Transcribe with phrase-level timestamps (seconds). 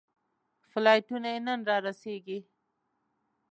[0.69, 2.39] فلایټونه یې نن رارسېږي.